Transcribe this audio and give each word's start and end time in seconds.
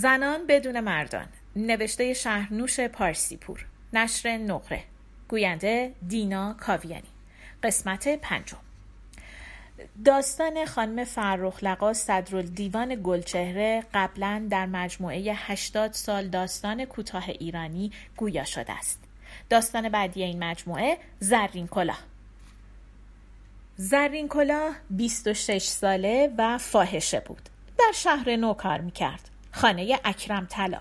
زنان 0.00 0.46
بدون 0.46 0.80
مردان. 0.80 1.26
نوشته 1.56 2.12
شهرنوش 2.12 2.80
پارسیپور. 2.80 3.66
نشر 3.92 4.36
نقره. 4.36 4.84
گوینده 5.28 5.94
دینا 6.08 6.56
کاویانی. 6.60 7.08
قسمت 7.62 8.08
پنجم. 8.08 8.56
داستان 10.04 10.64
خانم 10.64 11.04
فرخ 11.04 11.64
لقا 11.64 11.92
دیوان 12.54 13.00
گلچهره 13.02 13.84
قبلا 13.94 14.46
در 14.50 14.66
مجموعه 14.66 15.32
80 15.36 15.92
سال 15.92 16.28
داستان 16.28 16.84
کوتاه 16.84 17.28
ایرانی 17.28 17.92
گویا 18.16 18.44
شده 18.44 18.72
است. 18.72 19.04
داستان 19.48 19.88
بعدی 19.88 20.22
این 20.22 20.44
مجموعه 20.44 20.98
زرین 21.18 21.66
کلاه. 21.68 22.00
زرین 23.76 24.28
کلاه 24.28 24.76
26 24.90 25.62
ساله 25.62 26.34
و 26.38 26.58
فاحشه 26.58 27.20
بود. 27.20 27.48
در 27.78 27.92
شهر 27.94 28.36
نو 28.36 28.54
کار 28.54 28.80
می‌کرد. 28.80 29.29
خانه 29.52 30.00
اکرم 30.04 30.46
طلا 30.50 30.80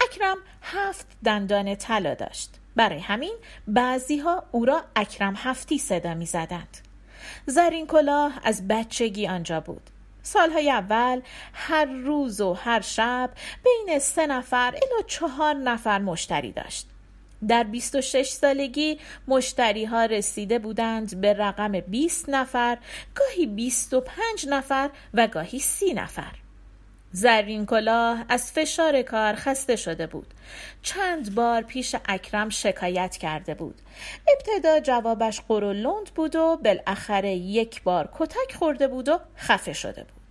اکرم 0.00 0.36
هفت 0.62 1.06
دندان 1.24 1.74
طلا 1.74 2.14
داشت 2.14 2.50
برای 2.76 2.98
همین 2.98 3.34
بعضی 3.68 4.18
ها 4.18 4.44
او 4.50 4.64
را 4.64 4.84
اکرم 4.96 5.34
هفتی 5.36 5.78
صدا 5.78 6.14
می 6.14 6.26
زدند. 6.26 6.78
زرین 7.46 7.86
کلاه 7.86 8.40
از 8.44 8.68
بچگی 8.68 9.28
آنجا 9.28 9.60
بود. 9.60 9.90
سالهای 10.22 10.70
اول 10.70 11.20
هر 11.52 11.84
روز 11.84 12.40
و 12.40 12.52
هر 12.52 12.80
شب 12.80 13.30
بین 13.64 13.98
سه 13.98 14.26
نفر 14.26 14.68
الا 14.68 15.02
چهار 15.06 15.54
نفر 15.54 15.98
مشتری 15.98 16.52
داشت. 16.52 16.88
در 17.48 17.62
26 17.62 18.28
سالگی 18.28 18.98
مشتری 19.28 19.84
ها 19.84 20.04
رسیده 20.04 20.58
بودند 20.58 21.20
به 21.20 21.32
رقم 21.32 21.80
20 21.80 22.28
نفر، 22.28 22.78
گاهی 23.14 23.46
25 23.46 24.48
نفر 24.48 24.90
و 25.14 25.26
گاهی 25.26 25.58
30 25.58 25.94
نفر. 25.94 26.41
زرین 27.12 27.66
کلاه 27.66 28.24
از 28.28 28.52
فشار 28.52 29.02
کار 29.02 29.34
خسته 29.34 29.76
شده 29.76 30.06
بود. 30.06 30.34
چند 30.82 31.34
بار 31.34 31.62
پیش 31.62 31.96
اکرم 32.04 32.48
شکایت 32.48 33.16
کرده 33.16 33.54
بود. 33.54 33.80
ابتدا 34.28 34.80
جوابش 34.80 35.40
قرولند 35.48 36.10
بود 36.14 36.36
و 36.36 36.56
بالاخره 36.64 37.34
یک 37.34 37.82
بار 37.82 38.08
کتک 38.18 38.54
خورده 38.58 38.88
بود 38.88 39.08
و 39.08 39.20
خفه 39.36 39.72
شده 39.72 40.02
بود. 40.02 40.22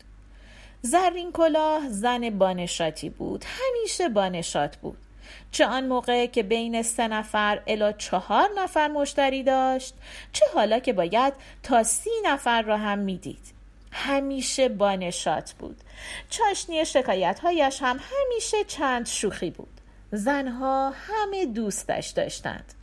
زرین 0.81 1.31
کلاه 1.31 1.89
زن 1.89 2.29
بانشاتی 2.29 3.09
بود. 3.09 3.45
همیشه 3.47 4.09
بانشات 4.09 4.77
بود. 4.77 4.97
چه 5.51 5.65
آن 5.65 5.87
موقع 5.87 6.25
که 6.25 6.43
بین 6.43 6.81
سه 6.81 7.07
نفر 7.07 7.61
الا 7.67 7.91
چهار 7.91 8.49
نفر 8.57 8.87
مشتری 8.87 9.43
داشت 9.43 9.93
چه 10.33 10.45
حالا 10.53 10.79
که 10.79 10.93
باید 10.93 11.33
تا 11.63 11.83
سی 11.83 12.09
نفر 12.25 12.61
را 12.61 12.77
هم 12.77 12.99
می‌دید. 12.99 13.60
همیشه 13.91 14.69
بانشات 14.69 15.53
بود. 15.59 15.81
چاشنی 16.29 16.85
شکایت 16.85 17.39
هایش 17.39 17.81
هم 17.81 17.99
همیشه 18.01 18.63
چند 18.63 19.05
شوخی 19.05 19.51
بود. 19.51 19.81
زنها 20.11 20.89
همه 20.89 21.45
دوستش 21.45 22.07
داشتند. 22.07 22.73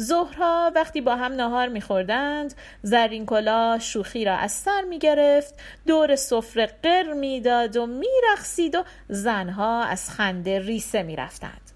ظهرها 0.00 0.72
وقتی 0.74 1.00
با 1.00 1.16
هم 1.16 1.32
نهار 1.32 1.68
میخوردند 1.68 2.54
زرین 2.82 3.26
کلا 3.26 3.78
شوخی 3.78 4.24
را 4.24 4.36
از 4.36 4.52
سر 4.52 4.82
می‌گرفت 4.82 5.54
دور 5.86 6.16
سفره 6.16 6.66
قر 6.82 7.12
می‌داد 7.12 7.76
و 7.76 7.86
میرخسید 7.86 8.74
و 8.74 8.84
زنها 9.08 9.84
از 9.84 10.10
خنده 10.10 10.58
ریسه 10.58 11.02
می‌رفتند. 11.02 11.67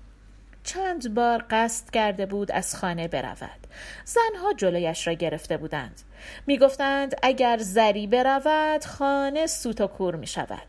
چند 0.64 1.14
قصد 1.14 1.42
قصد 1.50 1.90
کرده 1.90 2.26
بود 2.26 2.52
از 2.52 2.76
خانه 2.76 3.08
برود. 3.08 3.66
زنها 4.04 4.52
جلویش 4.52 5.06
را 5.06 5.12
گرفته 5.12 5.56
بودند. 5.56 6.00
می‌گفتند 6.46 7.14
اگر 7.22 7.58
زری 7.58 8.06
برود 8.06 8.84
خانه 8.84 9.46
سوت 9.46 9.80
و 9.80 9.86
کور 9.86 10.16
می 10.16 10.26
شود 10.26 10.66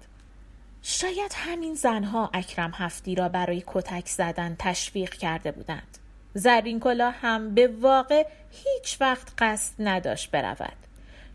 شاید 0.81 1.31
همین 1.35 1.75
زنها 1.75 2.29
اکرم 2.33 2.71
هفتی 2.75 3.15
را 3.15 3.29
برای 3.29 3.63
کتک 3.67 4.07
زدن 4.07 4.55
تشویق 4.59 5.13
کرده 5.13 5.51
بودند. 5.51 5.97
زرین 6.33 6.79
کلا 6.79 7.11
هم 7.11 7.53
به 7.55 7.67
واقع 7.67 8.27
هیچ 8.51 9.01
وقت 9.01 9.27
قصد 9.37 9.73
نداشت 9.79 10.31
برود. 10.31 10.77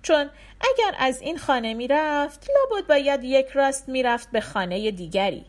چون 0.02 0.30
اگر 0.60 0.94
از 0.98 1.20
این 1.20 1.38
خانه 1.38 1.74
می‌رفت 1.74 2.46
لابد 2.50 2.86
باید 2.88 3.24
یک 3.24 3.46
راست 3.46 3.88
می‌رفت 3.88 4.30
به 4.30 4.40
خانه 4.40 4.90
دیگری. 4.90 5.44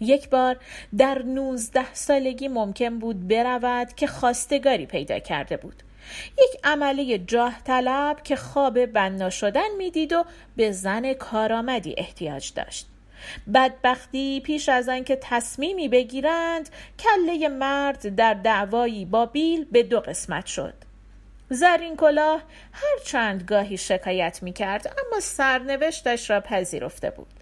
یک 0.00 0.28
بار 0.28 0.56
در 0.98 1.22
نوزده 1.22 1.94
سالگی 1.94 2.48
ممکن 2.48 2.98
بود 2.98 3.28
برود 3.28 3.94
که 3.94 4.06
خواستگاری 4.06 4.86
پیدا 4.86 5.18
کرده 5.18 5.56
بود. 5.56 5.82
یک 6.38 6.60
عمله 6.64 7.18
جاه 7.18 7.60
طلب 7.64 8.22
که 8.22 8.36
خواب 8.36 8.86
بنا 8.86 9.30
شدن 9.30 9.68
می‌دید 9.78 10.12
و 10.12 10.24
به 10.56 10.72
زن 10.72 11.12
کارآمدی 11.12 11.94
احتیاج 11.98 12.52
داشت. 12.54 12.86
بدبختی 13.54 14.40
پیش 14.40 14.68
از 14.68 14.88
آنکه 14.88 15.18
تصمیمی 15.22 15.88
بگیرند 15.88 16.68
کله 16.98 17.48
مرد 17.48 18.14
در 18.14 18.34
دعوایی 18.34 19.04
با 19.04 19.26
بیل 19.26 19.64
به 19.64 19.82
دو 19.82 20.00
قسمت 20.00 20.46
شد. 20.46 20.74
زرین 21.50 21.96
کلاه 21.96 22.42
هر 22.72 22.98
چند 23.04 23.42
گاهی 23.42 23.76
شکایت 23.76 24.38
می 24.42 24.52
کرد 24.52 24.86
اما 24.86 25.20
سرنوشتش 25.20 26.30
را 26.30 26.40
پذیرفته 26.40 27.10
بود. 27.10 27.33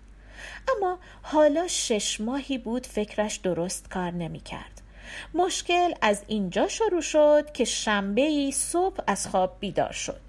اما 0.76 0.98
حالا 1.22 1.68
شش 1.68 2.20
ماهی 2.20 2.58
بود 2.58 2.86
فکرش 2.86 3.36
درست 3.36 3.90
کار 3.90 4.10
نمی 4.10 4.40
کرد. 4.40 4.82
مشکل 5.34 5.94
از 6.02 6.24
اینجا 6.26 6.68
شروع 6.68 7.00
شد 7.00 7.52
که 7.52 7.64
شنبه 7.64 8.22
ای 8.22 8.52
صبح 8.52 9.04
از 9.06 9.26
خواب 9.26 9.56
بیدار 9.60 9.92
شد. 9.92 10.20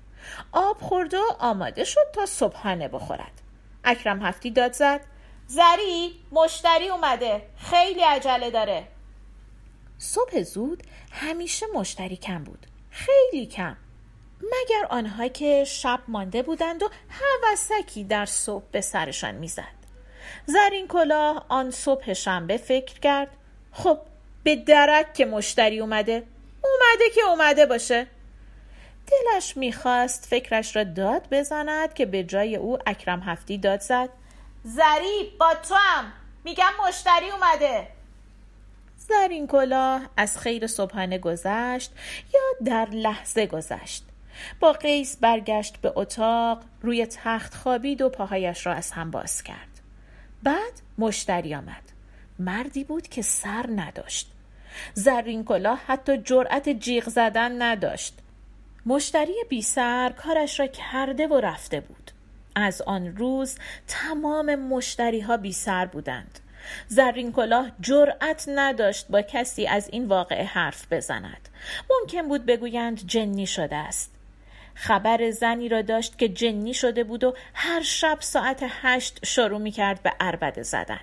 آب 0.52 0.78
خورد 0.82 1.14
و 1.14 1.24
آماده 1.40 1.84
شد 1.84 2.12
تا 2.14 2.26
صبحانه 2.26 2.88
بخورد. 2.88 3.42
اکرم 3.84 4.22
هفتی 4.22 4.52
داد 4.52 4.74
زد 4.74 5.02
زری 5.48 6.20
مشتری 6.32 6.90
اومده 6.90 7.42
خیلی 7.58 8.02
عجله 8.02 8.52
داره 8.52 8.88
صبح 9.98 10.42
زود 10.42 10.84
همیشه 11.12 11.66
مشتری 11.76 12.16
کم 12.16 12.44
بود 12.44 12.68
خیلی 12.90 13.46
کم 13.46 13.78
مگر 14.42 14.86
آنها 14.90 15.28
که 15.28 15.64
شب 15.64 16.00
مانده 16.08 16.44
بودند 16.44 16.84
و 16.84 16.90
هوسکی 17.10 18.04
در 18.04 18.26
صبح 18.26 18.64
به 18.72 18.82
سرشان 18.82 19.36
می‌زد 19.36 19.83
زرین 20.46 20.88
کلاه 20.88 21.46
آن 21.50 21.72
صبح 21.72 22.14
شنبه 22.14 22.58
فکر 22.58 23.00
کرد. 23.00 23.28
خب 23.72 24.00
به 24.44 24.56
درک 24.56 25.14
که 25.14 25.26
مشتری 25.26 25.80
اومده. 25.80 26.24
اومده 26.64 27.10
که 27.16 27.22
اومده 27.22 27.66
باشه. 27.66 28.08
دلش 29.08 29.58
می‌خواست 29.58 30.26
فکرش 30.26 30.76
را 30.76 30.84
داد 30.84 31.28
بزند 31.32 31.94
که 31.94 32.06
به 32.06 32.24
جای 32.24 32.56
او 32.56 32.78
اکرم 32.86 33.20
هفتی 33.20 33.58
داد 33.58 33.82
زد. 33.82 34.10
زری 34.64 35.34
با 35.40 35.54
تو 35.70 35.76
هم 35.76 36.14
میگم 36.44 36.72
مشتری 36.88 37.30
اومده. 37.30 37.88
زرین 38.98 39.48
کلاه 39.48 40.02
از 40.18 40.38
خیر 40.38 40.68
صبحانه 40.68 41.18
گذشت 41.18 41.92
یا 42.34 42.42
در 42.66 42.86
لحظه 42.86 43.46
گذشت. 43.46 44.04
با 44.60 44.74
قیس 44.74 45.18
برگشت 45.18 45.78
به 45.78 45.94
اتاق 45.96 46.64
روی 46.82 47.06
تخت 47.06 47.56
خوابید 47.56 48.02
و 48.02 48.10
پاهایش 48.10 48.66
را 48.66 48.74
از 48.74 48.92
هم 48.92 49.12
باز 49.12 49.44
کرد. 49.44 49.73
بعد 50.44 50.82
مشتری 50.98 51.56
آمد. 51.56 51.84
مردی 52.40 52.84
بود 52.84 53.08
که 53.08 53.22
سر 53.22 53.66
نداشت. 53.76 54.32
زرین 54.94 55.44
کلاه 55.44 55.82
حتی 55.88 56.18
جرأت 56.18 56.70
جیغ 56.70 57.10
زدن 57.10 57.62
نداشت. 57.62 58.18
مشتری 58.86 59.36
بی 59.50 59.62
سر 59.62 60.14
کارش 60.18 60.60
را 60.60 60.68
کرده 60.68 61.28
و 61.28 61.34
رفته 61.34 61.80
بود. 61.80 62.12
از 62.56 62.82
آن 62.82 63.16
روز 63.18 63.58
تمام 63.88 64.56
مشتری 64.56 65.20
ها 65.20 65.38
بی 65.38 65.54
سر 65.54 65.86
بودند. 65.86 66.40
زرین 66.88 67.32
کلاه 67.32 67.72
جرأت 67.82 68.46
نداشت 68.48 69.08
با 69.08 69.22
کسی 69.22 69.68
از 69.68 69.90
این 69.90 70.06
واقعه 70.06 70.46
حرف 70.46 70.94
بزند. 70.94 71.50
ممکن 71.90 72.28
بود 72.28 72.46
بگویند 72.46 73.08
جنی 73.08 73.48
شده 73.48 73.76
است. 73.76 74.13
خبر 74.76 75.32
زنی 75.32 75.70
را 75.70 75.82
داشت 75.82 76.18
که 76.18 76.30
جنی 76.30 76.74
شده 76.74 77.04
بود 77.04 77.24
و 77.24 77.34
هر 77.54 77.82
شب 77.82 78.18
ساعت 78.20 78.66
هشت 78.70 79.26
شروع 79.26 79.60
می 79.60 79.72
کرد 79.72 80.04
به 80.04 80.14
عربده 80.20 80.64
زدن. 80.64 81.00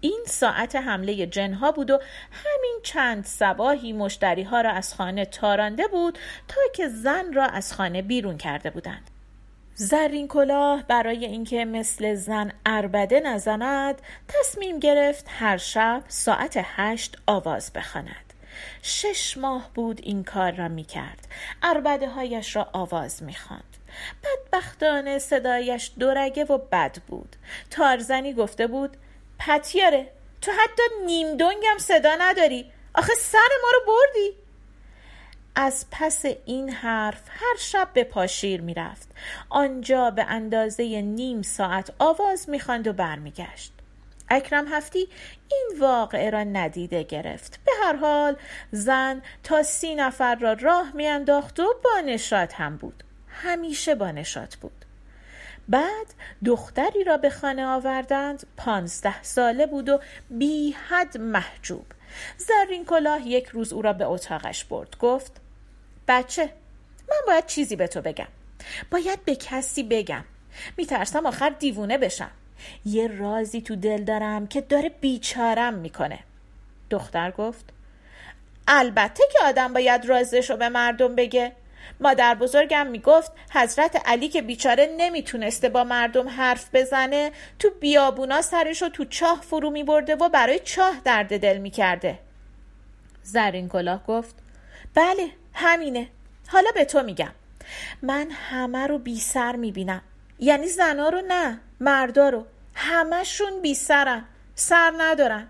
این 0.00 0.22
ساعت 0.26 0.76
حمله 0.76 1.26
جنها 1.26 1.72
بود 1.72 1.90
و 1.90 2.00
همین 2.30 2.78
چند 2.82 3.24
سباهی 3.24 3.92
مشتری 3.92 4.42
ها 4.42 4.60
را 4.60 4.70
از 4.70 4.94
خانه 4.94 5.24
تارانده 5.24 5.86
بود 5.88 6.18
تا 6.48 6.60
که 6.74 6.88
زن 6.88 7.32
را 7.32 7.46
از 7.46 7.72
خانه 7.72 8.02
بیرون 8.02 8.38
کرده 8.38 8.70
بودند. 8.70 9.10
زرین 9.74 10.28
کلاه 10.28 10.82
برای 10.82 11.26
اینکه 11.26 11.64
مثل 11.64 12.14
زن 12.14 12.52
اربده 12.66 13.20
نزند 13.20 14.02
تصمیم 14.28 14.78
گرفت 14.78 15.26
هر 15.28 15.56
شب 15.56 16.02
ساعت 16.08 16.60
هشت 16.62 17.16
آواز 17.26 17.72
بخواند. 17.72 18.25
شش 18.82 19.36
ماه 19.36 19.70
بود 19.74 20.00
این 20.02 20.24
کار 20.24 20.52
را 20.52 20.68
می 20.68 20.84
کرد 20.84 21.28
اربده 21.62 22.08
هایش 22.08 22.56
را 22.56 22.68
آواز 22.72 23.22
می 23.22 23.34
خواند. 23.34 23.76
بدبختانه 24.24 25.18
صدایش 25.18 25.90
دورگه 25.98 26.44
و 26.44 26.58
بد 26.58 26.96
بود. 27.06 27.36
تارزنی 27.70 28.34
گفته 28.34 28.66
بود 28.66 28.96
پتیاره 29.38 30.12
تو 30.42 30.52
حتی 30.52 30.82
نیم 31.06 31.36
دنگم 31.36 31.78
صدا 31.78 32.16
نداری. 32.20 32.72
آخه 32.94 33.12
سر 33.14 33.48
ما 33.62 33.68
رو 33.74 33.80
بردی. 33.86 34.36
از 35.54 35.86
پس 35.90 36.24
این 36.44 36.70
حرف 36.70 37.22
هر 37.28 37.56
شب 37.58 37.88
به 37.92 38.04
پاشیر 38.04 38.60
می‌رفت. 38.60 39.08
آنجا 39.48 40.10
به 40.10 40.24
اندازه 40.24 41.02
نیم 41.02 41.42
ساعت 41.42 41.92
آواز 41.98 42.50
می‌خواند 42.50 42.86
و 42.86 42.92
برمیگشت. 42.92 43.72
اکرم 44.28 44.68
هفتی 44.68 45.08
این 45.48 45.80
واقعه 45.80 46.30
را 46.30 46.44
ندیده 46.44 47.02
گرفت. 47.02 47.60
به 47.64 47.72
هر 47.84 47.96
حال 47.96 48.36
زن 48.72 49.22
تا 49.42 49.62
سی 49.62 49.94
نفر 49.94 50.34
را 50.34 50.52
راه 50.52 50.92
میانداخت 50.96 51.60
و 51.60 51.74
با 51.84 52.00
نشاد 52.06 52.52
هم 52.52 52.76
بود. 52.76 53.04
همیشه 53.28 53.94
با 53.94 54.10
نشاد 54.10 54.56
بود. 54.60 54.84
بعد 55.68 56.14
دختری 56.44 57.04
را 57.04 57.16
به 57.16 57.30
خانه 57.30 57.66
آوردند. 57.66 58.46
پانزده 58.56 59.22
ساله 59.22 59.66
بود 59.66 59.88
و 59.88 60.00
بی 60.30 60.70
حد 60.88 61.18
محجوب. 61.18 61.86
زرین 62.36 62.84
کلاه 62.84 63.26
یک 63.26 63.46
روز 63.46 63.72
او 63.72 63.82
را 63.82 63.92
به 63.92 64.04
اتاقش 64.04 64.64
برد. 64.64 64.96
گفت 64.98 65.40
بچه 66.08 66.52
من 67.08 67.16
باید 67.26 67.46
چیزی 67.46 67.76
به 67.76 67.88
تو 67.88 68.00
بگم. 68.00 68.28
باید 68.90 69.24
به 69.24 69.36
کسی 69.36 69.82
بگم. 69.82 70.24
میترسم 70.76 71.26
آخر 71.26 71.50
دیوونه 71.50 71.98
بشم. 71.98 72.30
یه 72.84 73.18
رازی 73.18 73.60
تو 73.60 73.76
دل 73.76 74.04
دارم 74.04 74.46
که 74.46 74.60
داره 74.60 74.88
بیچارم 74.88 75.74
می‌کنه. 75.74 76.18
دختر 76.90 77.30
گفت 77.30 77.64
البته 78.68 79.24
که 79.32 79.38
آدم 79.44 79.72
باید 79.72 80.06
رازش 80.06 80.50
رو 80.50 80.56
به 80.56 80.68
مردم 80.68 81.14
بگه. 81.14 81.52
مادر 82.00 82.34
بزرگم 82.34 82.86
می‌گفت 82.86 83.32
حضرت 83.52 84.02
علی 84.04 84.28
که 84.28 84.42
بیچاره 84.42 84.94
نمی‌تونسته 84.96 85.68
با 85.68 85.84
مردم 85.84 86.28
حرف 86.28 86.68
بزنه 86.72 87.32
تو 87.58 87.70
بیابونا 87.80 88.42
سرش 88.42 88.82
رو 88.82 88.88
تو 88.88 89.04
چاه 89.04 89.40
فرو 89.42 89.70
میبرده 89.70 90.16
و 90.16 90.28
برای 90.28 90.58
چاه 90.58 91.00
درد 91.04 91.40
دل 91.40 91.58
می‌کرده. 91.58 92.18
زرین 93.22 93.68
کلاه 93.68 94.06
گفت 94.06 94.34
بله 94.94 95.28
همینه. 95.54 96.08
حالا 96.48 96.70
به 96.74 96.84
تو 96.84 97.02
میگم. 97.02 97.32
من 98.02 98.30
همه 98.30 98.86
رو 98.86 98.98
بی 98.98 99.18
سر 99.20 99.56
می‌بینم. 99.56 100.02
یعنی 100.38 100.68
زنا 100.68 101.08
رو 101.08 101.22
نه. 101.28 101.60
مردا 101.80 102.28
رو. 102.28 102.46
همشون 102.74 103.62
بی 103.62 103.74
سرن. 103.74 104.24
سر 104.54 104.92
ندارن. 104.98 105.48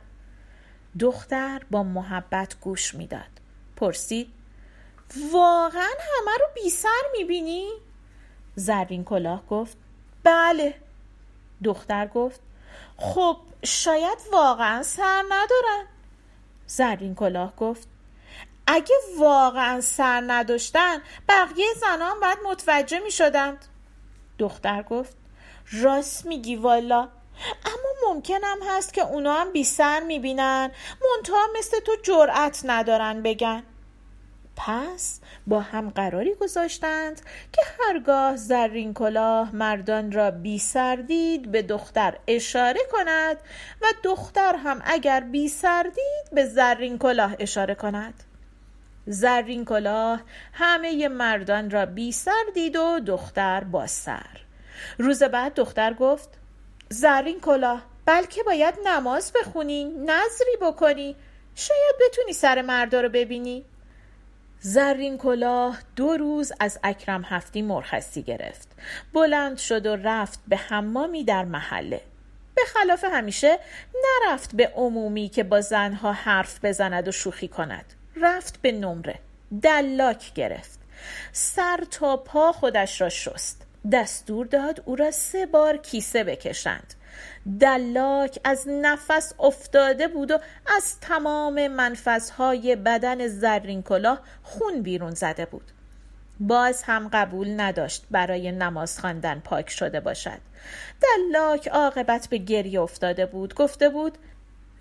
دختر 1.01 1.63
با 1.71 1.83
محبت 1.83 2.57
گوش 2.61 2.95
می‌داد. 2.95 3.41
پرسید 3.77 4.33
واقعا 5.33 5.81
همه 5.81 6.37
رو 6.41 6.47
بی 6.55 6.71
سر 6.71 7.03
می‌بینی؟ 7.19 7.69
زرین 8.55 9.05
کلاه 9.05 9.47
گفت 9.47 9.77
بله. 10.25 10.75
دختر 11.65 12.07
گفت 12.07 12.41
خب 12.97 13.37
شاید 13.65 14.19
واقعا 14.33 14.83
سر 14.83 15.23
ندارن. 15.29 15.87
زرین 16.67 17.15
کلاه 17.15 17.57
گفت 17.57 17.89
اگه 18.67 18.95
واقعا 19.19 19.81
سر 19.81 20.25
نداشتن 20.27 20.99
بقیه 21.29 21.67
زنان 21.81 22.21
باید 22.21 22.39
متوجه 22.45 22.99
می 22.99 23.11
شدند 23.11 23.67
دختر 24.39 24.83
گفت 24.83 25.17
راست 25.73 26.27
میگی 26.27 26.57
والا. 26.57 27.09
اما 27.65 28.13
ممکنم 28.13 28.59
هست 28.69 28.95
که 28.95 29.03
اونا 29.03 29.35
هم 29.35 29.53
بی 29.53 29.65
سر 29.65 30.01
می‌بینن. 30.01 30.71
منتها 31.17 31.47
مثل 31.59 31.81
تو 31.81 31.93
جرأت 32.03 32.63
ندارن 32.65 33.23
بگن. 33.23 33.63
پس 34.57 35.21
با 35.47 35.61
هم 35.61 35.91
قراری 35.91 36.35
گذاشتند 36.35 37.21
که 37.53 37.63
هرگاه 37.81 38.37
زرین 38.37 38.95
کلاه 38.95 39.57
مردان 39.57 40.13
را 40.13 40.31
بی 40.31 40.59
سردید 40.59 41.53
به 41.53 41.63
دختر 41.63 42.19
اشاره 42.27 42.81
کند 42.93 43.37
و 43.83 43.87
دختر 44.03 44.57
هم 44.57 44.83
اگر 44.85 45.21
بی 45.21 45.49
سردید 45.49 46.31
به 46.33 46.47
زرین 46.47 46.99
کلاه 46.99 47.37
اشاره 47.39 47.75
کند. 47.75 48.23
زرین 49.07 49.65
کلاه 49.65 50.21
همه 50.53 51.09
مردان 51.09 51.71
را 51.71 51.87
بی 51.87 52.13
سردید 52.13 52.77
و 52.77 53.01
دختر 53.01 53.65
با 53.65 53.87
سر. 53.87 54.46
روز 54.99 55.23
بعد 55.23 55.55
دختر 55.55 55.95
گفت 55.95 56.29
زرین 56.89 57.41
کلاه 57.41 57.83
بلکه 58.07 58.43
باید 58.43 58.75
نماز 58.85 59.33
بخونی 59.33 59.85
نظری 59.85 60.57
بکنی. 60.61 61.17
شاید 61.55 61.95
بتونی 62.01 62.33
سر 62.33 62.63
مردا 62.63 63.01
رو 63.01 63.09
ببینی. 63.09 63.65
زرین 64.61 65.19
کلاه 65.19 65.79
دو 65.97 66.17
روز 66.17 66.53
از 66.61 66.79
اکرم 66.83 67.25
هفتی 67.25 67.63
مرخصی 67.63 68.23
گرفت. 68.23 68.69
بلند 69.13 69.59
شد 69.59 69.87
و 69.87 69.97
رفت 69.97 70.41
به 70.49 70.57
حمامی 70.57 71.25
در 71.25 71.45
محله. 71.45 72.01
به 72.55 72.63
خلاف 72.67 73.05
همیشه 73.05 73.59
نرفت 74.05 74.57
به 74.57 74.73
عمومی 74.77 75.29
که 75.29 75.45
با 75.45 75.61
زنها 75.61 76.13
حرف 76.13 76.65
بزند 76.65 77.09
و 77.09 77.13
شوخی 77.13 77.49
کند. 77.49 77.85
رفت 78.17 78.63
به 78.63 78.73
نمره. 78.73 79.19
دلاک 79.63 80.35
گرفت. 80.35 80.79
سر 81.33 81.85
تا 81.91 82.17
پا 82.17 82.53
خودش 82.53 83.01
را 83.01 83.09
شست. 83.09 83.66
دستور 83.93 84.47
داد 84.47 84.83
او 84.85 84.97
را 84.97 85.11
سه 85.11 85.47
بار 85.47 85.77
کیسه 85.77 86.25
بکشند. 86.25 86.95
دلاک 87.61 88.39
از 88.45 88.69
نفس 88.69 89.33
افتاده 89.39 90.09
بود 90.09 90.31
و 90.31 90.39
از 90.77 91.01
تمام 91.01 91.69
منفذهای 91.69 92.77
بدن 92.77 93.27
زرین 93.27 93.83
کلاه 93.83 94.21
خون 94.43 94.83
بیرون 94.83 95.15
زده 95.15 95.47
بود. 95.47 95.71
باز 96.41 96.83
هم 96.83 97.09
قبول 97.13 97.61
نداشت 97.61 98.05
برای 98.11 98.53
نماز 98.53 98.99
خواندن 98.99 99.41
پاک 99.45 99.71
شده 99.71 100.01
باشد. 100.01 100.41
دلاک 101.03 101.69
عاقبت 101.69 102.29
به 102.29 102.39
گریه 102.39 102.81
افتاده 102.81 103.27
بود 103.27 103.55
گفته 103.55 103.89
بود 103.89 104.19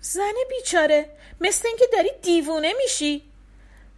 زن 0.00 0.32
بیچاره 0.48 1.06
مثل 1.40 1.68
اینکه 1.68 1.84
داری 1.92 2.10
دیوونه 2.22 2.72
میشی. 2.82 3.22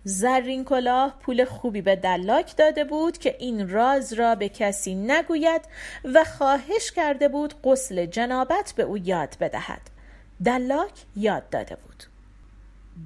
زرین 0.05 0.65
کلاه 0.65 1.19
پول 1.21 1.45
خوبی 1.45 1.83
به 1.83 1.97
دلاک 1.97 2.57
داده 2.57 2.85
بود 2.85 3.19
که 3.19 3.37
این 3.39 3.69
راز 3.69 4.13
را 4.13 4.35
به 4.35 4.49
کسی 4.49 4.95
نگوید 4.95 5.63
و 6.05 6.25
خواهش 6.25 6.91
کرده 6.91 7.29
بود 7.29 7.55
غسل 7.65 8.07
جنابت 8.07 8.73
به 8.77 8.83
او 8.83 8.99
یاد 8.99 9.37
بدهد. 9.41 9.91
دلاک 10.45 10.93
یاد 11.17 11.51
داده 11.51 11.77
بود. 11.77 12.05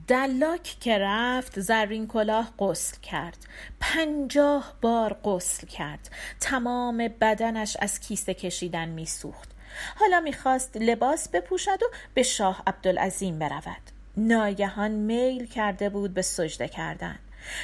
دلاک 0.08 0.76
که 0.80 0.98
رفت 0.98 1.60
زرین 1.60 2.06
کلاه 2.06 2.52
غسل 2.58 2.96
کرد. 3.00 3.36
پنجاه 3.80 4.74
بار 4.80 5.16
غسل 5.24 5.66
کرد. 5.66 6.10
تمام 6.40 7.08
بدنش 7.20 7.76
از 7.80 8.00
کیسه 8.00 8.34
کشیدن 8.34 8.88
میسوخت. 8.88 9.50
حالا 9.96 10.20
می‌خواست 10.20 10.76
لباس 10.76 11.28
بپوشد 11.28 11.82
و 11.82 11.86
به 12.14 12.22
شاه 12.22 12.62
عبدالعظیم 12.66 13.38
برود. 13.38 13.91
ناگهان 14.16 14.90
میل 14.90 15.46
کرده 15.46 15.88
بود 15.88 16.14
به 16.14 16.22
سجده 16.22 16.68
کردن. 16.68 17.18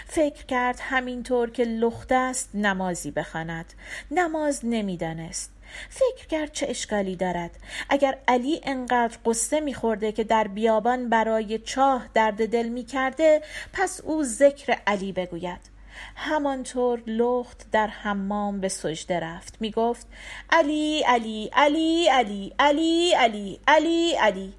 فکر 0.06 0.46
کرد 0.46 0.78
همینطور 0.80 1.50
که 1.50 1.64
لخت 1.64 2.12
است 2.12 2.50
نمازی 2.54 3.10
بخواند. 3.10 3.72
نماز 4.10 4.60
نمی‌دانست. 4.62 5.52
فکر 5.90 6.26
کرد 6.26 6.52
چه 6.52 6.66
اشکالی 6.68 7.16
دارد. 7.16 7.50
اگر 7.88 8.18
علی 8.28 8.60
انقدر 8.64 9.18
قصه 9.26 9.60
میخورده 9.60 10.12
که 10.12 10.24
در 10.24 10.48
بیابان 10.48 11.08
برای 11.08 11.58
چاه 11.58 12.08
درد 12.14 12.48
دل 12.48 12.68
می‌کرده 12.68 13.42
پس 13.72 14.00
او 14.00 14.24
ذکر 14.24 14.76
علی 14.86 15.12
بگوید. 15.12 15.78
همانطور 16.16 17.02
لخت 17.06 17.70
در 17.72 17.86
حمام 17.86 18.60
به 18.60 18.68
سجده 18.68 19.20
رفت. 19.20 19.56
می‌گفت 19.60 20.06
علی 20.50 21.02
علی 21.02 21.50
علی 21.52 22.08
علی 22.08 22.52
علی 22.58 23.12
علی 23.14 23.60
علی 23.66 24.12
علی. 24.12 24.54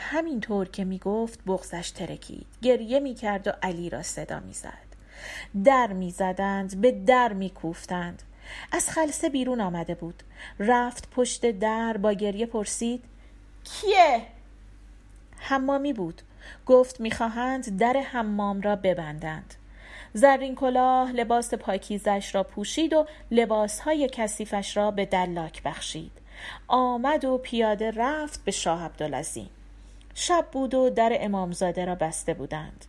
همینطور 0.00 0.68
که 0.68 0.84
می‌گفت 0.84 1.44
بغزش 1.46 1.90
ترکید. 1.90 2.46
گریه 2.62 3.00
می‌کرد 3.00 3.46
و 3.46 3.50
علی 3.62 3.90
را 3.90 4.02
صدا 4.02 4.40
می‌زد. 4.40 4.90
در 5.64 5.92
می‌زدند 5.92 6.80
به 6.80 6.92
در 6.92 7.32
میکوفتند. 7.32 8.22
از 8.72 8.90
خلصه 8.90 9.28
بیرون 9.28 9.60
آمده 9.60 9.94
بود. 9.94 10.22
رفت 10.58 11.10
پشت 11.10 11.50
در 11.50 11.96
با 11.96 12.12
گریه 12.12 12.46
پرسید 12.46 13.04
کیه؟ 13.64 14.22
حمامی 15.38 15.92
بود. 15.92 16.22
گفت 16.66 17.00
می‌خواهند 17.00 17.78
در 17.78 17.96
حمام 17.96 18.60
را 18.60 18.76
ببندند. 18.76 19.54
زرین 20.12 20.54
کلاه 20.54 21.12
لباس 21.12 21.54
پاکیزش 21.54 22.30
را 22.34 22.42
پوشید 22.42 22.92
و 22.92 23.06
لباسهای 23.30 24.08
کثیفش 24.12 24.76
را 24.76 24.90
به 24.90 25.06
دلاک 25.06 25.62
بخشید. 25.62 26.12
آمد 26.68 27.24
و 27.24 27.38
پیاده 27.38 27.90
رفت 27.90 28.44
به 28.44 28.50
شاه 28.50 28.84
عبدالعظیم. 28.84 29.50
شب 30.22 30.46
بود 30.52 30.74
و 30.74 30.90
در 30.90 31.16
امامزاده 31.20 31.84
را 31.84 31.94
بسته 31.94 32.34
بودند. 32.34 32.84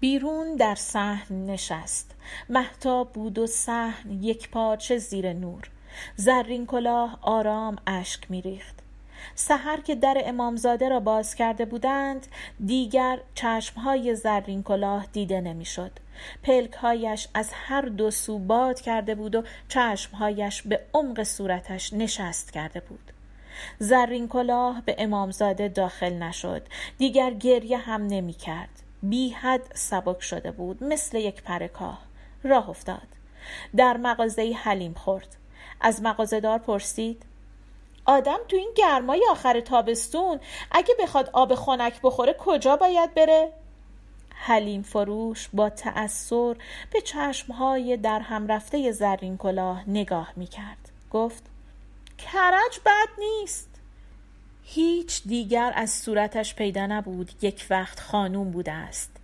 بیرون 0.00 0.56
در 0.56 0.74
صحن 0.74 1.46
نشست. 1.46 2.14
محتاب 2.48 3.12
بود 3.12 3.38
و 3.38 3.46
صحن 3.46 4.10
یک 4.10 4.50
پارچه 4.50 4.98
زیر 4.98 5.32
نور. 5.32 5.70
زرین 6.16 6.66
کلاه 6.66 7.18
آرام 7.22 7.76
اشک 7.86 8.30
میریخت. 8.30 8.74
سحر 9.34 9.80
که 9.80 9.94
در 9.94 10.22
امامزاده 10.24 10.88
را 10.88 11.00
باز 11.00 11.34
کرده 11.34 11.64
بودند 11.64 12.26
دیگر 12.66 13.18
چشمهای 13.34 14.14
زرین 14.14 14.62
کلاه 14.62 15.06
دیده 15.12 15.40
نمی‌شد. 15.40 15.92
پلکهایش 16.42 17.28
از 17.34 17.50
هر 17.52 17.82
دو 17.82 18.10
سو 18.10 18.38
باد 18.38 18.80
کرده 18.80 19.14
بود 19.14 19.34
و 19.34 19.42
چشمهایش 19.68 20.62
به 20.62 20.80
عمق 20.94 21.22
صورتش 21.22 21.92
نشست 21.92 22.52
کرده 22.52 22.80
بود. 22.80 23.12
زرین 23.78 24.28
کلاه 24.28 24.82
به 24.86 24.96
امامزاده 24.98 25.68
داخل 25.68 26.12
نشد. 26.12 26.62
دیگر 26.98 27.30
گریه 27.30 27.78
هم 27.78 28.06
نمی 28.06 28.32
کرد. 28.32 28.82
بی 29.02 29.30
حد 29.30 29.72
سبک 29.74 30.22
شده 30.22 30.50
بود 30.50 30.84
مثل 30.84 31.18
یک 31.18 31.42
پرکاه 31.42 31.98
راه 32.44 32.70
افتاد. 32.70 33.08
در 33.76 33.96
مغازه 33.96 34.52
حلیم 34.62 34.94
خورد. 34.94 35.36
از 35.80 36.02
مغازهدار 36.02 36.58
پرسید 36.58 37.22
آدم 38.06 38.38
تو 38.48 38.56
این 38.56 38.72
گرمای 38.76 39.26
آخر 39.30 39.60
تابستون 39.60 40.40
اگه 40.70 40.94
بخواد 41.00 41.30
آب 41.32 41.54
خنک 41.54 42.00
بخوره 42.02 42.36
کجا 42.38 42.76
باید 42.76 43.14
بره؟ 43.14 43.52
حلیم 44.34 44.82
فروش 44.82 45.48
با 45.52 45.70
تأثیر 45.70 46.56
به 46.92 47.00
چشمهای 47.04 47.96
در 47.96 48.20
هم 48.20 48.46
رفته 48.46 48.92
زرین 48.92 49.36
کلاه 49.36 49.90
نگاه 49.90 50.32
می 50.36 50.46
کرد. 50.46 50.92
گفت 51.10 51.51
کرج 52.18 52.80
بد 52.86 53.08
نیست. 53.18 53.68
هیچ 54.62 55.22
دیگر 55.22 55.72
از 55.74 55.90
صورتش 55.90 56.54
پیدا 56.54 56.86
نبود. 56.86 57.30
یک 57.42 57.66
وقت 57.70 58.00
خانوم 58.00 58.50
بوده 58.50 58.72
است. 58.72 59.16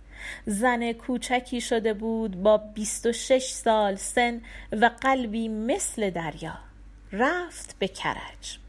زن 0.45 0.91
کوچکی 0.93 1.61
شده 1.61 1.93
بود 1.93 2.43
با 2.43 2.57
بیست 2.57 3.05
و 3.05 3.13
شش 3.13 3.51
سال 3.51 3.95
سن 3.95 4.41
و 4.71 4.91
قلبی 5.01 5.47
مثل 5.47 6.09
دریا. 6.09 6.57
رفت 7.11 7.79
به 7.79 7.87
کرج 7.87 8.59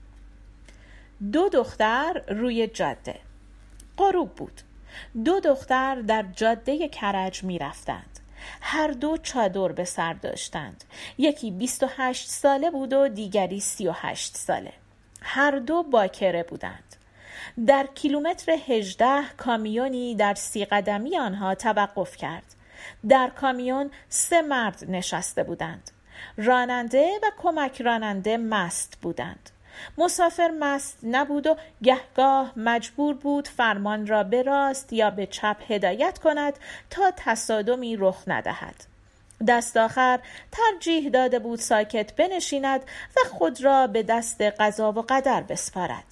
دو 1.32 1.48
دختر 1.48 2.22
روی 2.28 2.66
جاده. 2.66 3.20
غروب 3.98 4.34
بود. 4.34 4.60
دو 5.24 5.40
دختر 5.40 6.00
در 6.00 6.22
جاده 6.22 6.88
کرج 6.88 7.44
می 7.44 7.58
رفتند. 7.58 8.19
هر 8.60 8.88
دو 8.88 9.16
چادر 9.16 9.72
به 9.72 9.84
سر 9.84 10.12
داشتند. 10.12 10.84
یکی 11.18 11.50
بیست 11.50 11.82
و 11.82 11.86
هشت 11.96 12.28
ساله 12.28 12.70
بود 12.70 12.92
و 12.92 13.08
دیگری 13.08 13.60
سی 13.60 13.88
و 13.88 13.92
هشت 13.94 14.36
ساله. 14.36 14.72
هر 15.22 15.50
دو 15.50 15.82
باکره 15.82 16.42
بودند. 16.42 16.96
در 17.66 17.86
کیلومتر 17.94 18.52
هجده 18.66 19.22
کامیونی 19.36 20.14
در 20.14 20.34
سی 20.34 20.64
قدمی 20.64 21.18
آنها 21.18 21.54
توقف 21.54 22.16
کرد. 22.16 22.54
در 23.08 23.30
کامیون 23.30 23.90
سه 24.08 24.42
مرد 24.42 24.84
نشسته 24.88 25.42
بودند. 25.42 25.90
راننده 26.36 27.18
و 27.22 27.26
کمک 27.42 27.82
راننده 27.82 28.36
مست 28.36 28.98
بودند. 29.02 29.50
مسافر 29.98 30.50
مست 30.60 30.98
نبود 31.02 31.46
و 31.46 31.56
گهگاه 31.82 32.52
مجبور 32.56 33.14
بود 33.14 33.48
فرمان 33.48 34.06
را 34.06 34.22
به 34.22 34.42
راست 34.42 34.92
یا 34.92 35.10
به 35.10 35.26
چپ 35.26 35.56
هدایت 35.68 36.18
کند 36.18 36.58
تا 36.90 37.12
تصادمی 37.16 37.96
رخ 37.96 38.22
ندهد. 38.26 38.84
دست 39.48 39.76
آخر 39.76 40.20
ترجیح 40.52 41.08
داده 41.08 41.38
بود 41.38 41.58
ساکت 41.58 42.16
بنشیند 42.16 42.80
و 43.16 43.28
خود 43.30 43.64
را 43.64 43.86
به 43.86 44.02
دست 44.02 44.40
قضا 44.40 44.92
و 44.92 45.04
قدر 45.08 45.40
بسپارد. 45.40 46.04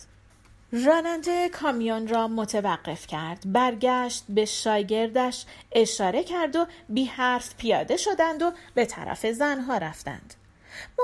راننده 0.73 1.49
کامیون 1.49 2.09
را 2.09 2.29
متوقف 2.29 3.07
کرد. 3.07 3.43
برگشت 3.47 4.25
به 4.29 4.45
شاگردش 4.45 5.45
اشاره 5.73 6.25
کرد 6.25 6.57
و 6.57 6.67
بی 6.89 7.05
حرف 7.05 7.55
پیاده 7.57 7.97
شدند 7.97 8.43
و 8.43 8.53
به 8.75 8.87
طرف 8.87 9.27
زنها 9.27 9.79
رفتند. 9.79 10.35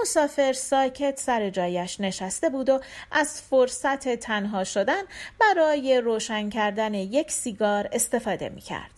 مسافر 0.01 0.53
ساکت 0.53 1.21
سر 1.21 1.51
جایش 1.51 2.01
نشسته 2.01 2.49
بود 2.49 2.69
و 2.69 2.81
از 3.11 3.43
فرصت 3.43 4.09
تنها 4.15 4.65
شدن 4.65 5.03
برای 5.41 6.01
روشن 6.01 6.51
کردن 6.51 6.95
یک 6.95 7.33
سیگار 7.33 7.89
استفاده 7.93 8.49
می 8.49 8.61
کرد. 8.61 8.91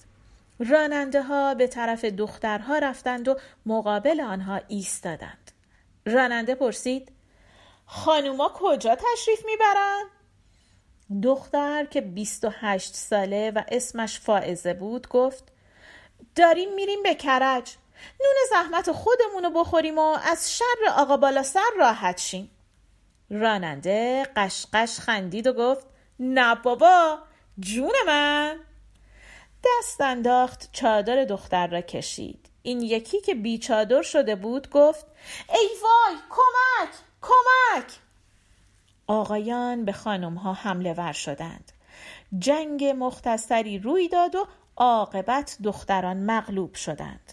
راننده 0.58 1.22
ها 1.22 1.54
به 1.54 1.66
طرف 1.66 2.04
دخترها 2.04 2.78
رفتند 2.78 3.28
و 3.28 3.36
مقابل 3.66 4.20
آنها 4.20 4.60
ایستادند. 4.68 5.50
راننده 6.06 6.54
پرسید 6.54 7.12
خانوما 7.86 8.52
کجا 8.54 8.94
تشریف 8.94 9.44
می‌برند؟ 9.46 10.06
دختر 11.22 11.84
که 11.84 12.00
28 12.00 12.94
ساله 12.94 13.50
و 13.50 13.62
اسمش 13.68 14.20
فائزه 14.20 14.74
بود 14.74 15.08
گفت 15.08 15.44
داریم 16.34 16.74
میریم 16.74 17.02
به 17.02 17.14
کرج 17.14 17.76
نون 18.20 18.34
زحمت 18.50 18.92
خودمونو 18.92 19.50
بخوریم 19.50 19.98
و 19.98 20.18
از 20.24 20.56
شر 20.56 20.88
آقا 20.96 21.16
بالا 21.16 21.42
سر 21.42 21.70
راحت 21.78 22.20
شیم. 22.20 22.50
راننده 23.30 24.26
قشقش 24.36 24.98
خندید 24.98 25.46
و 25.46 25.52
گفت 25.52 25.86
نه 26.20 26.54
بابا 26.54 27.18
جون 27.58 27.92
من. 28.06 28.60
دست 29.64 30.00
انداخت 30.00 30.68
چادر 30.72 31.24
دختر 31.24 31.66
را 31.66 31.80
کشید. 31.80 32.48
این 32.62 32.80
یکی 32.80 33.20
که 33.20 33.34
بیچادر 33.34 34.02
شده 34.02 34.36
بود 34.36 34.70
گفت 34.70 35.06
ای 35.48 35.68
وای 35.82 36.16
کمک 36.30 36.94
کمک. 37.22 37.92
آقایان 39.06 39.84
به 39.84 39.92
خانم 39.92 40.34
ها 40.34 40.52
حمله 40.52 40.92
ور 40.92 41.12
شدند. 41.12 41.72
جنگ 42.38 42.84
مختصری 42.84 43.78
روی 43.78 44.08
داد 44.08 44.34
و 44.34 44.46
عاقبت 44.76 45.56
دختران 45.64 46.16
مغلوب 46.16 46.74
شدند. 46.74 47.32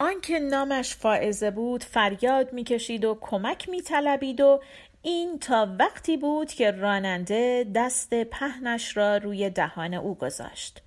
آنکه 0.00 0.38
نامش 0.38 0.94
فائزه 0.94 1.50
بود 1.50 1.84
فریاد 1.84 2.52
می‌کشید 2.52 3.04
و 3.04 3.18
کمک 3.20 3.68
میطلبید 3.68 4.40
و 4.40 4.60
این 5.02 5.38
تا 5.38 5.68
وقتی 5.78 6.16
بود 6.16 6.52
که 6.52 6.70
راننده 6.70 7.66
دست 7.74 8.14
پهنش 8.14 8.96
را 8.96 9.16
روی 9.16 9.50
دهان 9.50 9.94
او 9.94 10.14
گذاشت. 10.14 10.82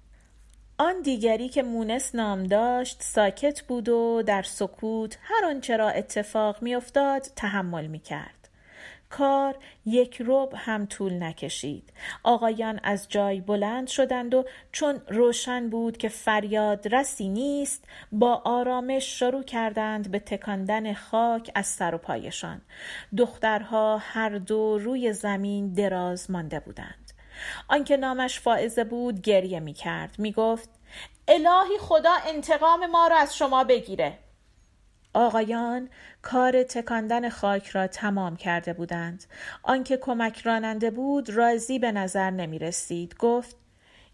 آن 0.78 1.02
دیگری 1.02 1.50
که 1.50 1.64
مونس 1.64 2.16
نام 2.16 2.44
داشت 2.44 3.04
ساکت 3.04 3.62
بود 3.62 3.90
و 3.90 4.24
در 4.26 4.42
سکوت 4.42 5.18
هر 5.22 5.46
آنچه 5.46 5.78
را 5.78 5.90
اتفاق 5.90 6.62
میافتاد 6.62 7.22
تحمل 7.36 7.88
می‌کرد. 7.88 8.41
کار 9.12 9.56
یک 9.86 10.22
رب 10.26 10.54
هم 10.56 10.86
طول 10.86 11.24
نکشید. 11.24 11.94
آقایان 12.24 12.80
از 12.84 13.10
جای 13.10 13.42
بلند 13.42 13.88
شدند 13.88 14.34
و 14.34 14.46
چون 14.72 15.02
روشن 15.08 15.70
بود 15.70 15.98
که 15.98 16.10
فریاد 16.10 16.96
رسی 16.96 17.30
نیست 17.30 17.86
با 18.12 18.42
آرامش 18.46 19.20
شروع 19.20 19.44
کردند 19.44 20.12
به 20.12 20.20
تکاندن 20.20 20.94
خاک 20.94 21.52
از 21.56 21.68
سر 21.68 21.96
و 21.96 21.98
پایشان. 21.98 22.62
دخترها 23.18 23.98
هر 23.98 24.30
دو 24.30 24.78
روی 24.78 25.14
زمین 25.14 25.74
دراز 25.74 26.32
مانده 26.32 26.60
بودند. 26.60 27.12
آنکه 27.68 27.98
نامش 27.98 28.40
فائزه 28.40 28.84
بود 28.84 29.22
گریه 29.22 29.60
می 29.60 29.74
کرد 29.74 30.16
می 30.20 30.32
گفت 30.32 30.70
الهی 31.28 31.78
خدا 31.80 32.14
انتقام 32.28 32.86
ما 32.86 33.08
را 33.08 33.18
از 33.18 33.38
شما 33.38 33.64
بگیره. 33.64 34.18
آقایان 35.14 35.90
کار 36.22 36.64
تکاندن 36.64 37.30
خاک 37.30 37.68
را 37.68 37.88
تمام 37.88 38.36
کرده 38.36 38.74
بودند. 38.74 39.26
آنکه 39.64 39.98
کمک 39.98 40.42
راننده 40.42 40.92
بود 40.92 41.30
راضی 41.30 41.80
به 41.80 41.92
نظر 41.92 42.30
نمی 42.30 42.60
رسید 42.60 43.16
گفت 43.18 43.56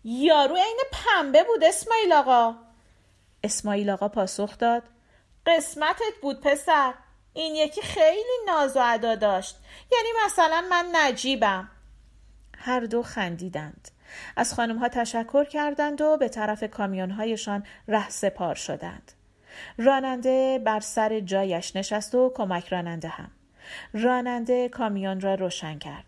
یارو 0.03 0.55
عین 0.55 0.79
پنبه 0.91 1.43
بود 1.43 1.63
اسماعیل 1.63 2.13
آقا. 2.13 2.55
اسماعیل 3.43 3.89
آقا 3.89 4.07
پاسخ 4.07 4.57
داد 4.57 4.83
قسمتت 5.45 6.13
بود 6.21 6.41
پسر. 6.41 6.93
این 7.33 7.55
یکی 7.55 7.81
خیلی 7.81 8.45
ناز 8.47 8.77
و 8.77 8.79
ادا 8.83 9.15
داشت. 9.15 9.57
یعنی 9.91 10.07
مثلا 10.25 10.63
من 10.69 10.85
نجیبم. 10.93 11.69
هر 12.57 12.79
دو 12.79 13.03
خندیدند. 13.03 13.87
از 14.35 14.53
خانم 14.53 14.77
ها 14.77 14.89
تشکر 14.89 15.43
کردند 15.43 16.01
و 16.01 16.17
به 16.17 16.29
طرف 16.29 16.63
کامیون 16.63 17.11
هایشان 17.11 17.63
ره 17.87 18.09
سپار 18.09 18.55
شدند. 18.55 19.11
راننده 19.77 20.59
بر 20.65 20.79
سر 20.79 21.19
جایش 21.19 21.75
نشست 21.75 22.15
و 22.15 22.31
کمک 22.35 22.67
راننده 22.67 23.07
هم. 23.07 23.31
راننده 23.93 24.69
کامیون 24.69 25.21
را 25.21 25.35
روشن 25.35 25.79
کرد. 25.79 26.05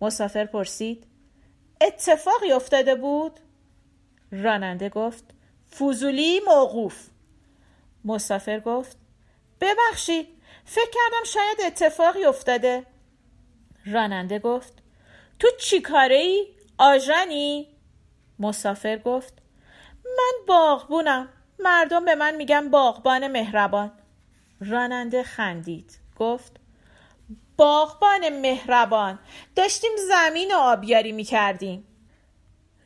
مسافر 0.00 0.44
پرسید 0.44 1.04
اتفاقی 1.80 2.52
افتاده 2.52 2.94
بود؟ 2.94 3.40
راننده 4.32 4.88
گفت 4.88 5.24
فوزولی 5.70 6.40
موقوف. 6.46 7.06
مسافر 8.04 8.60
گفت 8.60 8.96
ببخشید 9.60 10.28
فکر 10.64 10.90
کردم 10.90 11.24
شاید 11.24 11.58
اتفاقی 11.66 12.24
افتاده. 12.24 12.86
راننده 13.86 14.38
گفت 14.38 14.72
تو 15.38 15.48
چی 15.60 15.80
کاره 15.80 16.16
ای؟ 16.16 16.46
آژنی؟ 16.78 17.68
مسافر 18.38 18.98
گفت 18.98 19.34
من 20.04 20.46
باغبونم. 20.46 21.28
مردم 21.60 22.04
به 22.04 22.14
من 22.14 22.34
میگن 22.34 22.70
باغبان 22.70 23.28
مهربان. 23.28 23.92
راننده 24.60 25.22
خندید. 25.22 25.98
گفت 26.18 26.56
باغبان 27.56 28.28
مهربان 28.28 29.18
داشتیم 29.56 29.90
زمین 30.08 30.54
و 30.54 30.58
آبیاری 30.58 31.12
می‌کردیم. 31.12 31.87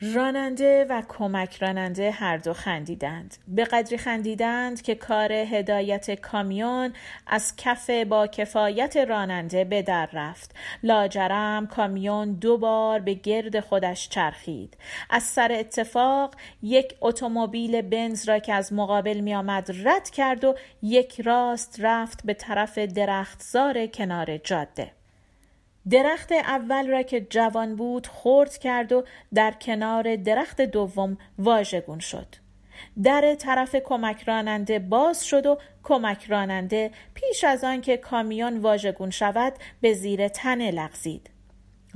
راننده 0.02 0.86
و 0.88 1.02
کمک 1.08 1.62
راننده 1.62 2.10
هر 2.10 2.36
دو 2.36 2.52
خندیدند. 2.52 3.36
به 3.48 3.64
قدری 3.64 3.98
خندیدند 3.98 4.82
که 4.82 4.94
کار 4.94 5.32
هدایت 5.32 6.20
کامیون 6.20 6.92
از 7.26 7.56
کف 7.56 7.90
با 7.90 8.26
کفایت 8.26 8.96
راننده 8.96 9.64
به 9.64 9.82
در 9.82 10.08
رفت. 10.12 10.54
لاجرم 10.82 11.66
کامیون 11.66 12.32
دو 12.32 12.58
بار 12.58 12.98
به 12.98 13.14
گرد 13.14 13.60
خودش 13.60 14.08
چرخید. 14.08 14.76
از 15.10 15.22
سر 15.22 15.52
اتفاق 15.52 16.34
یک 16.62 16.94
اتومبیل 17.00 17.82
بنز 17.82 18.28
را 18.28 18.38
که 18.38 18.54
از 18.54 18.72
مقابل 18.72 19.20
می 19.20 19.34
آمد 19.34 19.70
رد 19.84 20.10
کرد 20.10 20.44
و 20.44 20.54
یک 20.82 21.20
راست 21.20 21.76
رفت 21.80 22.26
به 22.26 22.34
طرف 22.34 22.78
درختزار 22.78 23.86
کنار 23.86 24.36
جاده. 24.36 25.01
درخت 25.90 26.32
اول 26.32 26.88
را 26.88 27.02
که 27.02 27.20
جوان 27.20 27.76
بود 27.76 28.06
خورد 28.06 28.58
کرد 28.58 28.92
و 28.92 29.04
در 29.34 29.50
کنار 29.50 30.16
درخت 30.16 30.60
دوم 30.60 31.18
واژگون 31.38 31.98
شد. 31.98 32.26
در 33.02 33.34
طرف 33.34 33.76
کمک 33.76 34.22
راننده 34.22 34.78
باز 34.78 35.26
شد 35.26 35.46
و 35.46 35.58
کمک 35.82 36.24
راننده 36.24 36.90
پیش 37.14 37.44
از 37.44 37.64
آن 37.64 37.80
که 37.80 37.96
کامیون 37.96 38.58
واژگون 38.58 39.10
شود 39.10 39.52
به 39.80 39.94
زیر 39.94 40.28
تنه 40.28 40.70
لغزید. 40.70 41.30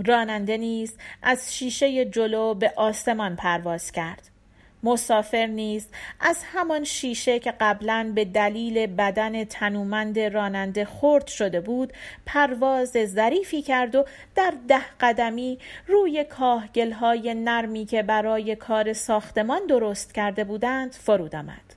راننده 0.06 0.56
نیز 0.56 0.96
از 1.22 1.56
شیشه 1.56 2.04
جلو 2.04 2.54
به 2.54 2.72
آسمان 2.76 3.36
پرواز 3.36 3.92
کرد. 3.92 4.35
مسافر 4.82 5.46
نیز 5.46 5.88
از 6.20 6.38
همان 6.52 6.84
شیشه 6.84 7.38
که 7.38 7.54
قبلا 7.60 8.12
به 8.14 8.24
دلیل 8.24 8.86
بدن 8.86 9.44
تنومند 9.44 10.18
راننده 10.18 10.84
خرد 10.84 11.26
شده 11.26 11.60
بود 11.60 11.92
پرواز 12.26 12.96
ظریفی 13.06 13.62
کرد 13.62 13.94
و 13.94 14.04
در 14.34 14.52
ده 14.68 14.82
قدمی 15.00 15.58
روی 15.86 16.24
کاهگلهای 16.24 17.34
نرمی 17.34 17.84
که 17.84 18.02
برای 18.02 18.56
کار 18.56 18.92
ساختمان 18.92 19.66
درست 19.66 20.14
کرده 20.14 20.44
بودند 20.44 20.92
فرود 20.92 21.36
آمد. 21.36 21.75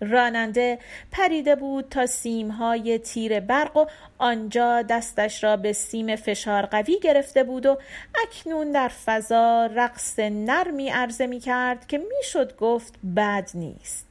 راننده 0.00 0.78
پریده 1.12 1.56
بود 1.56 1.88
تا 1.90 2.06
سیمهای 2.06 2.98
تیر 2.98 3.40
برق 3.40 3.76
و 3.76 3.86
آنجا 4.18 4.82
دستش 4.82 5.44
را 5.44 5.56
به 5.56 5.72
سیم 5.72 6.16
فشار 6.16 6.66
قوی 6.66 7.00
گرفته 7.00 7.44
بود 7.44 7.66
و 7.66 7.78
اکنون 8.22 8.72
در 8.72 8.88
فضا 8.88 9.66
رقص 9.74 10.18
نرمی 10.18 10.90
عرضه 10.90 11.26
می 11.26 11.40
کرد 11.40 11.86
که 11.86 11.98
می‌شد 11.98 12.56
گفت 12.56 12.94
بد 13.16 13.50
نیست. 13.54 14.06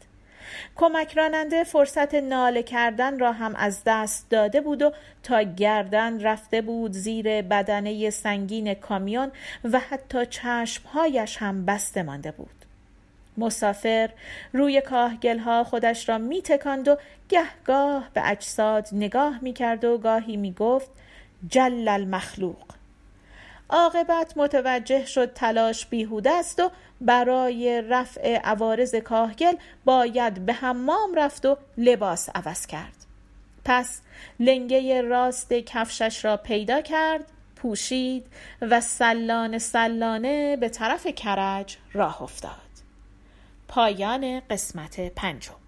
کمک 0.76 1.18
راننده 1.18 1.64
فرصت 1.64 2.16
ناله 2.16 2.64
کردن 2.64 3.20
را 3.20 3.32
هم 3.32 3.56
از 3.56 3.82
دست 3.86 4.30
داده 4.30 4.62
بود 4.62 4.82
و 4.82 4.92
تا 5.24 5.42
گردن 5.42 6.22
رفته 6.22 6.62
بود 6.62 6.92
زیر 6.92 7.42
بدنه 7.42 8.10
سنگین 8.10 8.74
کامیون 8.74 9.32
و 9.64 9.80
حتی 9.80 10.26
چشمهایش 10.26 11.38
هم 11.38 11.66
بسته 11.66 12.04
مانده 12.04 12.32
بود. 12.32 12.63
مسافر. 13.38 14.10
روی 14.54 14.82
کاهگلها 14.82 15.64
خودش 15.64 16.10
را 16.10 16.18
می 16.18 16.42
تکاند 16.42 16.88
و 16.88 16.98
گهگاه 17.30 18.10
به 18.14 18.30
اجساد 18.30 18.88
نگاه 18.92 19.40
می 19.42 19.54
کرد 19.54 19.86
و 19.86 19.98
گاهی 19.98 20.38
می 20.38 20.52
گفت 20.52 20.90
جل 21.50 21.88
المخلوق. 21.88 22.74
عاقبت 23.70 24.38
متوجه 24.38 25.06
شد 25.06 25.34
تلاش 25.34 25.86
بیهوده 25.86 26.32
است 26.32 26.60
و 26.60 26.72
برای 27.02 27.82
رفع 27.82 28.38
عوارض 28.38 28.96
کاهگل 28.96 29.56
باید 29.86 30.46
به 30.46 30.54
حمام 30.54 31.16
رفت 31.16 31.46
و 31.46 31.58
لباس 31.78 32.30
عوض 32.36 32.66
کرد. 32.66 33.06
پس 33.66 34.02
لنگه 34.40 35.02
راست 35.02 35.54
کفشش 35.54 36.26
را 36.26 36.38
پیدا 36.38 36.82
کرد 36.82 37.26
پوشید 37.56 38.28
و 38.62 38.82
سلانه 38.82 39.58
سلانه 39.58 40.58
به 40.58 40.70
طرف 40.70 41.08
کرج 41.08 41.78
راه 41.94 42.22
افتاد. 42.22 42.63
پایان 43.74 44.40
قسمت 44.40 45.00
پنجم. 45.00 45.63